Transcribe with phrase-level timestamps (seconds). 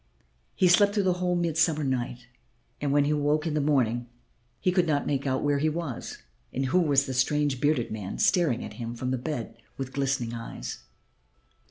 [0.55, 2.25] He slept through the whole mild summer night,
[2.81, 4.07] and when he awoke in the morning
[4.59, 8.17] he could not make out where he was and who was the strange bearded man
[8.17, 10.85] staring at him from the bed with glistening eyes.